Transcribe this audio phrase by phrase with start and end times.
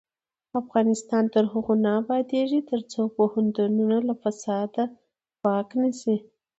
[0.61, 4.83] افغانستان تر هغو نه ابادیږي، ترڅو پوهنتونونه له فساده
[5.43, 6.17] پاک نشي.